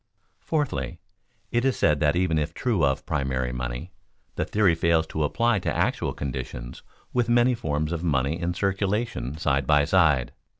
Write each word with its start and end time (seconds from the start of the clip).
Fourthly, 0.39 0.97
it 1.51 1.63
is 1.63 1.77
said 1.77 1.99
that 1.99 2.15
even 2.15 2.39
if 2.39 2.55
true 2.55 2.83
of 2.83 3.05
primary 3.05 3.51
money 3.51 3.91
the 4.33 4.43
theory 4.45 4.73
fails 4.73 5.05
to 5.05 5.23
apply 5.23 5.59
to 5.59 5.71
actual 5.71 6.11
conditions 6.11 6.81
with 7.13 7.29
many 7.29 7.53
forms 7.53 7.91
of 7.91 8.03
money 8.03 8.41
in 8.41 8.55
circulation 8.55 9.37
side 9.37 9.67
by 9.67 9.85
side. 9.85 10.31